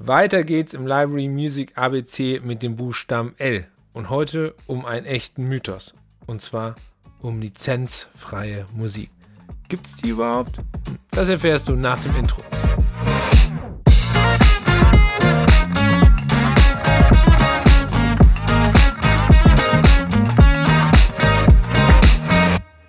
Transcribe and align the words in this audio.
Weiter 0.00 0.44
geht's 0.44 0.74
im 0.74 0.86
Library 0.86 1.26
Music 1.26 1.76
ABC 1.76 2.40
mit 2.44 2.62
dem 2.62 2.76
Buchstaben 2.76 3.34
L. 3.38 3.66
Und 3.92 4.10
heute 4.10 4.54
um 4.68 4.86
einen 4.86 5.06
echten 5.06 5.42
Mythos. 5.48 5.92
Und 6.24 6.40
zwar 6.40 6.76
um 7.18 7.40
lizenzfreie 7.40 8.64
Musik. 8.76 9.10
Gibt's 9.66 9.96
die 9.96 10.10
überhaupt? 10.10 10.60
Das 11.10 11.28
erfährst 11.28 11.66
du 11.66 11.72
nach 11.72 12.00
dem 12.00 12.14
Intro. 12.14 12.42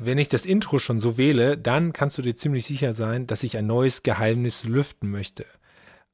Wenn 0.00 0.18
ich 0.18 0.26
das 0.26 0.44
Intro 0.44 0.80
schon 0.80 0.98
so 0.98 1.16
wähle, 1.16 1.56
dann 1.56 1.92
kannst 1.92 2.18
du 2.18 2.22
dir 2.22 2.34
ziemlich 2.34 2.64
sicher 2.64 2.94
sein, 2.94 3.28
dass 3.28 3.44
ich 3.44 3.56
ein 3.56 3.68
neues 3.68 4.02
Geheimnis 4.02 4.64
lüften 4.64 5.08
möchte. 5.08 5.46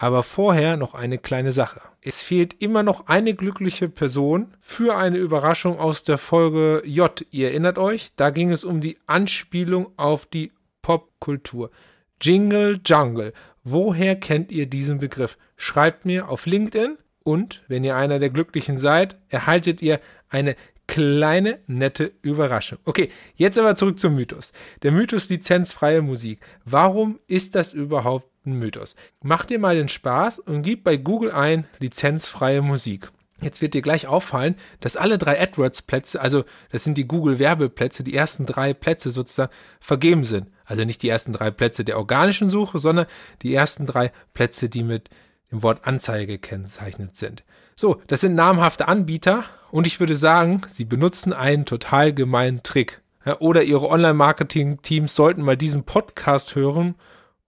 Aber 0.00 0.22
vorher 0.22 0.76
noch 0.76 0.94
eine 0.94 1.18
kleine 1.18 1.50
Sache. 1.50 1.80
Es 2.00 2.22
fehlt 2.22 2.62
immer 2.62 2.84
noch 2.84 3.08
eine 3.08 3.34
glückliche 3.34 3.88
Person 3.88 4.54
für 4.60 4.96
eine 4.96 5.18
Überraschung 5.18 5.78
aus 5.80 6.04
der 6.04 6.18
Folge 6.18 6.82
J. 6.86 7.26
Ihr 7.32 7.48
erinnert 7.48 7.78
euch, 7.78 8.12
da 8.14 8.30
ging 8.30 8.52
es 8.52 8.64
um 8.64 8.80
die 8.80 8.96
Anspielung 9.06 9.88
auf 9.96 10.24
die 10.24 10.52
Popkultur. 10.82 11.72
Jingle 12.20 12.80
Jungle. 12.86 13.32
Woher 13.64 14.14
kennt 14.14 14.52
ihr 14.52 14.66
diesen 14.66 14.98
Begriff? 14.98 15.36
Schreibt 15.56 16.06
mir 16.06 16.28
auf 16.28 16.46
LinkedIn 16.46 16.96
und, 17.24 17.64
wenn 17.66 17.82
ihr 17.82 17.96
einer 17.96 18.20
der 18.20 18.30
Glücklichen 18.30 18.78
seid, 18.78 19.18
erhaltet 19.28 19.82
ihr 19.82 20.00
eine 20.28 20.54
kleine, 20.86 21.58
nette 21.66 22.12
Überraschung. 22.22 22.78
Okay, 22.84 23.10
jetzt 23.34 23.58
aber 23.58 23.74
zurück 23.74 24.00
zum 24.00 24.14
Mythos. 24.14 24.52
Der 24.82 24.92
Mythos 24.92 25.28
lizenzfreie 25.28 26.02
Musik. 26.02 26.40
Warum 26.64 27.18
ist 27.26 27.54
das 27.54 27.72
überhaupt 27.72 28.26
ein 28.50 28.58
Mythos? 28.58 28.94
Mach 29.22 29.44
dir 29.44 29.58
mal 29.58 29.76
den 29.76 29.88
Spaß 29.88 30.38
und 30.40 30.62
gib 30.62 30.84
bei 30.84 30.96
Google 30.96 31.30
ein 31.32 31.66
lizenzfreie 31.78 32.62
Musik. 32.62 33.10
Jetzt 33.40 33.62
wird 33.62 33.74
dir 33.74 33.82
gleich 33.82 34.08
auffallen, 34.08 34.56
dass 34.80 34.96
alle 34.96 35.16
drei 35.16 35.40
AdWords-Plätze, 35.40 36.20
also 36.20 36.44
das 36.72 36.82
sind 36.82 36.98
die 36.98 37.06
Google-Werbeplätze, 37.06 38.02
die 38.02 38.14
ersten 38.14 38.46
drei 38.46 38.74
Plätze 38.74 39.10
sozusagen 39.12 39.52
vergeben 39.80 40.24
sind. 40.24 40.48
Also 40.64 40.84
nicht 40.84 41.02
die 41.02 41.08
ersten 41.08 41.32
drei 41.32 41.52
Plätze 41.52 41.84
der 41.84 41.98
organischen 41.98 42.50
Suche, 42.50 42.80
sondern 42.80 43.06
die 43.42 43.54
ersten 43.54 43.86
drei 43.86 44.10
Plätze, 44.34 44.68
die 44.68 44.82
mit 44.82 45.08
dem 45.52 45.62
Wort 45.62 45.86
Anzeige 45.86 46.26
gekennzeichnet 46.26 47.16
sind. 47.16 47.44
So, 47.76 48.02
das 48.08 48.22
sind 48.22 48.34
namhafte 48.34 48.88
Anbieter 48.88 49.44
und 49.70 49.86
ich 49.86 50.00
würde 50.00 50.16
sagen, 50.16 50.62
sie 50.68 50.84
benutzen 50.84 51.32
einen 51.32 51.64
total 51.64 52.12
gemeinen 52.12 52.64
Trick. 52.64 53.02
Ja, 53.24 53.38
oder 53.38 53.62
ihre 53.62 53.88
Online-Marketing-Teams 53.88 55.14
sollten 55.14 55.42
mal 55.42 55.56
diesen 55.56 55.84
Podcast 55.84 56.56
hören, 56.56 56.96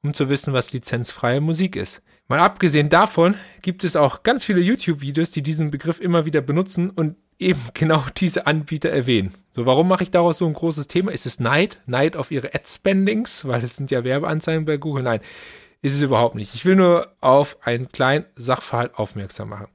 um 0.02 0.14
zu 0.14 0.28
wissen, 0.28 0.52
was 0.52 0.72
lizenzfreie 0.72 1.40
Musik 1.40 1.76
ist. 1.76 2.02
Mal 2.28 2.38
abgesehen 2.38 2.90
davon 2.90 3.34
gibt 3.60 3.84
es 3.84 3.96
auch 3.96 4.22
ganz 4.22 4.44
viele 4.44 4.60
YouTube-Videos, 4.60 5.30
die 5.30 5.42
diesen 5.42 5.70
Begriff 5.70 6.00
immer 6.00 6.26
wieder 6.26 6.40
benutzen 6.40 6.90
und 6.90 7.16
eben 7.38 7.60
genau 7.74 8.04
diese 8.16 8.46
Anbieter 8.46 8.90
erwähnen. 8.90 9.34
So, 9.54 9.66
warum 9.66 9.88
mache 9.88 10.04
ich 10.04 10.10
daraus 10.10 10.38
so 10.38 10.46
ein 10.46 10.52
großes 10.52 10.86
Thema? 10.86 11.10
Ist 11.10 11.26
es 11.26 11.40
Neid? 11.40 11.80
Neid 11.86 12.16
auf 12.16 12.30
ihre 12.30 12.54
Ad-Spendings? 12.54 13.46
Weil 13.46 13.64
es 13.64 13.76
sind 13.76 13.90
ja 13.90 14.04
Werbeanzeigen 14.04 14.64
bei 14.64 14.76
Google. 14.76 15.02
Nein, 15.02 15.20
ist 15.82 15.94
es 15.94 16.02
überhaupt 16.02 16.36
nicht. 16.36 16.54
Ich 16.54 16.64
will 16.64 16.76
nur 16.76 17.08
auf 17.20 17.58
einen 17.62 17.90
kleinen 17.90 18.26
Sachverhalt 18.36 18.94
aufmerksam 18.94 19.48
machen. 19.48 19.66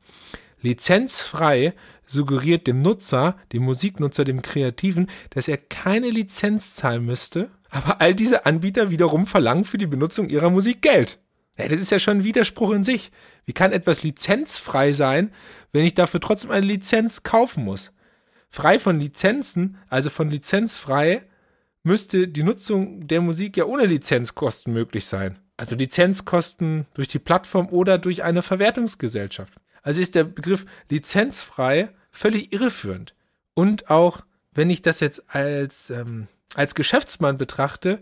Lizenzfrei 0.62 1.74
suggeriert 2.06 2.68
dem 2.68 2.82
Nutzer, 2.82 3.36
dem 3.52 3.64
Musiknutzer, 3.64 4.24
dem 4.24 4.42
Kreativen, 4.42 5.08
dass 5.32 5.48
er 5.48 5.58
keine 5.58 6.10
Lizenz 6.10 6.74
zahlen 6.74 7.06
müsste, 7.06 7.52
aber 7.70 8.02
all 8.02 8.16
diese 8.16 8.46
Anbieter 8.46 8.90
wiederum 8.90 9.26
verlangen 9.26 9.64
für 9.64 9.78
die 9.78 9.88
Benutzung 9.88 10.30
ihrer 10.30 10.50
Musik 10.50 10.82
Geld. 10.82 11.20
Ja, 11.58 11.68
das 11.68 11.80
ist 11.80 11.92
ja 11.92 12.00
schon 12.00 12.20
ein 12.20 12.24
Widerspruch 12.24 12.72
in 12.72 12.84
sich. 12.84 13.12
Wie 13.46 13.54
kann 13.54 13.72
etwas 13.72 14.04
lizenzfrei 14.04 14.94
sein, 14.94 15.32
wenn 15.72 15.86
ich 15.86 15.94
dafür 15.94 16.20
trotzdem 16.20 16.52
eine 16.52 16.66
Lizenz 16.66 17.24
kaufen 17.24 17.64
muss? 17.64 17.92
Frei 18.50 18.80
von 18.80 19.00
Lizenzen, 19.00 19.78
also 19.90 20.10
von 20.10 20.30
lizenzfrei, 20.30 21.24
müsste 21.84 22.28
die 22.28 22.44
Nutzung 22.44 23.08
der 23.08 23.22
Musik 23.22 23.58
ja 23.58 23.66
ohne 23.66 23.86
Lizenzkosten 23.86 24.74
möglich 24.74 25.06
sein. 25.06 25.40
Also 25.58 25.76
Lizenzkosten 25.76 26.86
durch 26.94 27.08
die 27.08 27.20
Plattform 27.20 27.70
oder 27.70 27.98
durch 27.98 28.24
eine 28.24 28.42
Verwertungsgesellschaft. 28.42 29.54
Also 29.82 30.02
ist 30.02 30.16
der 30.16 30.24
Begriff 30.24 30.66
lizenzfrei 30.90 31.90
völlig 32.12 32.52
irreführend. 32.52 33.14
Und 33.54 33.90
auch, 33.90 34.22
wenn 34.52 34.70
ich 34.70 34.82
das 34.82 35.00
jetzt 35.00 35.34
als, 35.34 35.90
ähm, 35.92 36.28
als 36.54 36.76
Geschäftsmann 36.76 37.38
betrachte, 37.38 38.00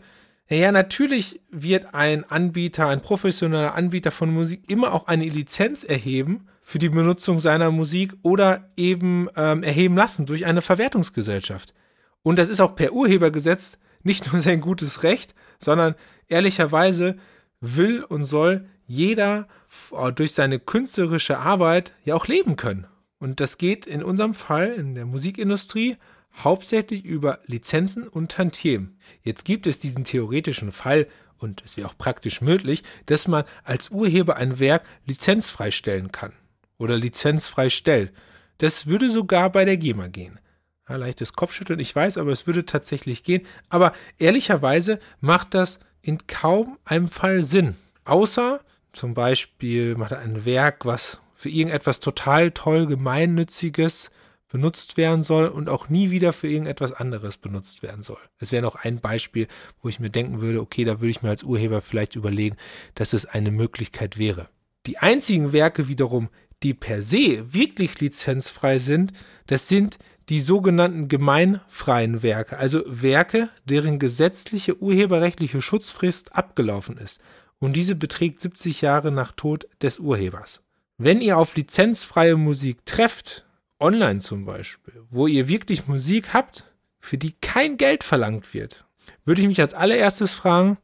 ja, 0.50 0.72
natürlich 0.72 1.42
wird 1.50 1.94
ein 1.96 2.26
Anbieter, 2.30 2.88
ein 2.88 3.02
professioneller 3.02 3.76
Anbieter 3.76 4.12
von 4.12 4.32
Musik 4.32 4.70
immer 4.70 4.94
auch 4.94 5.08
eine 5.08 5.26
Lizenz 5.26 5.84
erheben 5.84 6.48
für 6.62 6.80
die 6.80 6.90
Benutzung 6.90 7.40
seiner 7.40 7.72
Musik 7.72 8.14
oder 8.22 8.70
eben 8.76 9.30
ähm, 9.36 9.64
erheben 9.64 9.96
lassen 9.96 10.26
durch 10.26 10.46
eine 10.46 10.62
Verwertungsgesellschaft. 10.62 11.74
Und 12.22 12.38
das 12.38 12.50
ist 12.50 12.60
auch 12.60 12.76
per 12.76 12.94
Urhebergesetz 12.94 13.78
nicht 14.04 14.32
nur 14.32 14.42
sein 14.42 14.62
gutes 14.62 15.04
Recht, 15.04 15.34
sondern 15.60 15.96
ehrlicherweise 16.28 17.16
will 17.62 18.04
und 18.04 18.26
soll 18.26 18.66
jeder 18.86 19.48
äh, 19.92 20.12
durch 20.12 20.34
seine 20.34 20.60
künstlerische 20.60 21.40
Arbeit 21.40 21.94
ja 22.04 22.16
auch 22.16 22.28
leben 22.28 22.58
können. 22.58 22.88
Und 23.20 23.40
das 23.40 23.58
geht 23.58 23.86
in 23.86 24.04
unserem 24.04 24.34
Fall 24.34 24.74
in 24.74 24.96
der 24.96 25.06
Musikindustrie 25.06 25.98
hauptsächlich 26.36 27.06
über 27.06 27.40
Lizenzen 27.46 28.08
und 28.08 28.32
Tantiemen. 28.32 28.98
Jetzt 29.22 29.46
gibt 29.46 29.68
es 29.68 29.80
diesen 29.80 30.06
theoretischen 30.06 30.72
Fall, 30.72 31.08
und 31.38 31.62
es 31.66 31.76
wäre 31.76 31.90
auch 31.90 31.98
praktisch 31.98 32.42
möglich, 32.42 32.84
dass 33.06 33.28
man 33.28 33.44
als 33.64 33.90
Urheber 33.90 34.38
ein 34.38 34.60
Werk 34.60 34.84
lizenzfrei 35.06 35.72
stellen 35.72 36.12
kann. 36.12 36.32
Oder 36.78 36.96
lizenzfrei 36.96 37.70
stellt. 37.70 38.14
Das 38.60 38.88
würde 38.88 39.12
sogar 39.12 39.52
bei 39.52 39.66
der 39.66 39.78
GEMA 39.78 40.08
gehen. 40.08 40.40
Ja, 40.88 40.96
leichtes 40.96 41.34
Kopfschütteln, 41.34 41.80
ich 41.80 41.96
weiß, 41.96 42.18
aber 42.18 42.32
es 42.32 42.48
würde 42.48 42.66
tatsächlich 42.66 43.24
gehen. 43.24 43.46
Aber 43.70 43.94
ehrlicherweise 44.18 45.00
macht 45.20 45.54
das 45.54 45.80
in 46.02 46.28
kaum 46.28 46.78
einem 46.86 47.08
Fall 47.08 47.44
Sinn. 47.44 47.76
Außer 48.06 48.62
zum 48.92 49.14
Beispiel 49.14 49.96
macht 49.96 50.12
er 50.12 50.20
ein 50.20 50.46
Werk, 50.46 50.86
was 50.86 51.20
für 51.36 51.50
irgendetwas 51.50 52.00
total 52.00 52.52
toll 52.52 52.86
gemeinnütziges 52.86 54.12
benutzt 54.54 54.98
werden 54.98 55.24
soll 55.24 55.48
und 55.48 55.68
auch 55.68 55.90
nie 55.90 56.12
wieder 56.12 56.32
für 56.32 56.48
irgendetwas 56.48 56.94
anderes 56.94 57.38
benutzt 57.38 57.82
werden 57.82 58.04
soll. 58.04 58.20
Das 58.40 58.52
wäre 58.52 58.62
noch 58.62 58.76
ein 58.76 59.00
Beispiel, 59.00 59.48
wo 59.82 59.90
ich 59.90 60.00
mir 60.00 60.12
denken 60.12 60.42
würde, 60.42 60.62
okay, 60.62 60.86
da 60.86 61.02
würde 61.02 61.10
ich 61.10 61.24
mir 61.24 61.30
als 61.30 61.42
Urheber 61.42 61.82
vielleicht 61.82 62.16
überlegen, 62.16 62.56
dass 62.94 63.14
es 63.14 63.26
eine 63.26 63.50
Möglichkeit 63.50 64.20
wäre. 64.20 64.50
Die 64.86 65.00
einzigen 65.00 65.54
Werke 65.54 65.88
wiederum, 65.88 66.30
die 66.62 66.76
per 66.76 67.02
se 67.02 67.52
wirklich 67.52 68.00
lizenzfrei 68.00 68.78
sind, 68.78 69.12
das 69.48 69.68
sind 69.68 69.98
die 70.30 70.40
sogenannten 70.40 71.08
gemeinfreien 71.08 72.22
Werke, 72.22 72.58
also 72.58 72.84
Werke, 72.86 73.50
deren 73.66 73.98
gesetzliche 73.98 74.80
urheberrechtliche 74.80 75.64
Schutzfrist 75.64 76.36
abgelaufen 76.36 76.98
ist 76.98 77.20
und 77.58 77.74
diese 77.74 77.96
beträgt 77.96 78.40
70 78.40 78.82
Jahre 78.82 79.12
nach 79.12 79.32
Tod 79.32 79.68
des 79.82 79.98
Urhebers. 79.98 80.62
Wenn 81.00 81.22
ihr 81.22 81.40
auf 81.40 81.56
lizenzfreie 81.56 82.38
Musik 82.38 82.86
trefft, 82.86 83.46
online 83.84 84.20
zum 84.20 84.46
Beispiel, 84.46 85.04
wo 85.10 85.28
ihr 85.28 85.48
wirklich 85.48 85.88
Musik 85.88 86.34
habt, 86.34 86.64
für 87.00 87.18
die 87.18 87.34
kein 87.34 87.78
Geld 87.78 88.04
verlangt 88.04 88.54
wird, 88.54 88.86
würde 89.26 89.42
ich 89.42 89.48
mich 89.48 89.62
als 89.62 89.74
allererstes 89.74 90.34
fragen, 90.34 90.78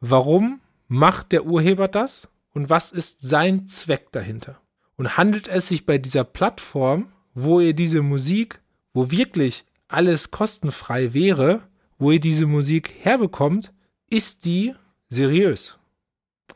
warum 0.00 0.60
macht 0.88 1.32
der 1.32 1.44
Urheber 1.44 1.88
das 1.88 2.28
und 2.52 2.70
was 2.70 2.92
ist 2.92 3.18
sein 3.20 3.66
Zweck 3.66 4.12
dahinter? 4.12 4.60
Und 4.96 5.16
handelt 5.16 5.48
es 5.48 5.68
sich 5.68 5.86
bei 5.86 5.98
dieser 5.98 6.24
Plattform, 6.24 7.12
wo 7.34 7.60
ihr 7.60 7.74
diese 7.74 8.02
Musik, 8.02 8.60
wo 8.92 9.10
wirklich 9.10 9.64
alles 9.88 10.30
kostenfrei 10.30 11.12
wäre, 11.12 11.62
wo 11.98 12.12
ihr 12.12 12.20
diese 12.20 12.46
Musik 12.46 12.94
herbekommt, 13.02 13.72
ist 14.08 14.44
die 14.44 14.74
seriös? 15.08 15.78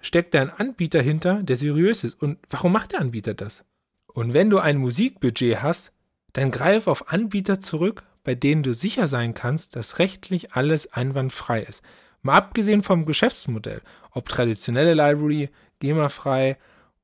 steckt 0.00 0.34
da 0.34 0.42
ein 0.42 0.50
Anbieter 0.50 1.02
hinter, 1.02 1.42
der 1.42 1.56
seriös 1.56 2.04
ist. 2.04 2.20
Und 2.22 2.38
warum 2.48 2.72
macht 2.72 2.92
der 2.92 3.00
Anbieter 3.00 3.34
das? 3.34 3.64
Und 4.06 4.34
wenn 4.34 4.50
du 4.50 4.58
ein 4.58 4.78
Musikbudget 4.78 5.62
hast, 5.62 5.92
dann 6.38 6.50
greif 6.50 6.86
auf 6.86 7.12
Anbieter 7.12 7.60
zurück, 7.60 8.04
bei 8.24 8.34
denen 8.34 8.62
du 8.62 8.74
sicher 8.74 9.08
sein 9.08 9.34
kannst, 9.34 9.76
dass 9.76 9.98
rechtlich 9.98 10.52
alles 10.52 10.92
einwandfrei 10.92 11.62
ist. 11.62 11.82
Mal 12.22 12.36
abgesehen 12.36 12.82
vom 12.82 13.06
Geschäftsmodell, 13.06 13.80
ob 14.10 14.28
traditionelle 14.28 14.94
Library, 14.94 15.50
GEMA-frei 15.80 16.56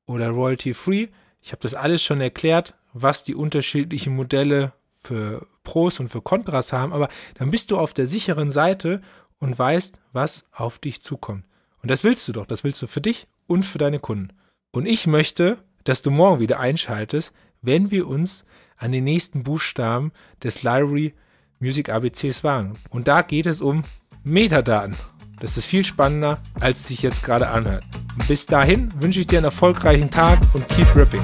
oder 0.07 0.31
royalty-free, 0.31 1.09
ich 1.41 1.53
habe 1.53 1.63
das 1.63 1.75
alles 1.75 2.03
schon 2.03 2.21
erklärt, 2.21 2.75
was 2.93 3.25
die 3.25 3.35
unterschiedlichen 3.35 4.15
Modelle 4.15 4.73
für 5.03 5.47
Pros 5.63 6.01
und 6.01 6.09
für 6.09 6.23
Kontras 6.23 6.73
haben, 6.73 6.93
aber 6.93 7.09
dann 7.35 7.51
bist 7.51 7.71
du 7.71 7.79
auf 7.79 7.93
der 7.93 8.07
sicheren 8.07 8.51
Seite 8.51 9.03
und 9.39 9.59
weißt, 9.59 9.99
was 10.13 10.47
auf 10.53 10.79
dich 10.79 11.03
zukommt. 11.03 11.45
Und 11.83 11.91
das 11.91 12.03
willst 12.05 12.27
du 12.29 12.33
doch, 12.33 12.47
das 12.47 12.65
willst 12.65 12.81
du 12.81 12.87
für 12.87 13.01
dich 13.01 13.27
und 13.47 13.65
für 13.65 13.79
deine 13.79 13.99
Kunden. 13.99 14.29
Und 14.71 14.87
ich 14.87 15.07
möchte, 15.07 15.59
dass 15.85 16.03
du 16.03 16.11
morgen 16.11 16.41
wieder 16.41 16.61
einschaltest, 16.61 17.33
wenn 17.65 17.91
wir 17.91 18.07
uns 18.07 18.45
an 18.77 18.93
den 18.93 19.05
nächsten 19.05 19.43
Buchstaben 19.43 20.13
des 20.43 20.63
Library 20.63 21.15
Music 21.61 21.89
ABCs 21.89 22.45
wagen. 22.45 22.75
Und 22.91 23.09
da 23.09 23.23
geht 23.23 23.47
es 23.47 23.61
um 23.61 23.85
Metadaten. 24.23 24.97
Das 25.41 25.57
ist 25.57 25.65
viel 25.65 25.85
spannender, 25.85 26.39
als 26.61 26.81
es 26.81 26.89
sich 26.89 27.03
jetzt 27.03 27.23
gerade 27.23 27.49
anhört. 27.49 27.85
Bis 28.29 28.47
dahin 28.47 28.93
wünsche 29.01 29.21
ich 29.21 29.27
dir 29.27 29.39
einen 29.39 29.47
erfolgreichen 29.47 30.11
Tag 30.11 30.39
und 30.55 30.69
keep 30.69 30.95
ripping. 30.95 31.23